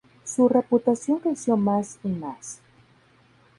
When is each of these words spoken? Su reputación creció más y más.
Su 0.23 0.49
reputación 0.49 1.19
creció 1.19 1.57
más 1.57 1.99
y 2.03 2.07
más. 2.07 2.59